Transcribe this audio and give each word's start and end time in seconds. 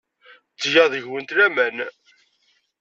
Ttgeɣ 0.53 0.87
deg-went 0.93 1.35
laman. 1.37 1.77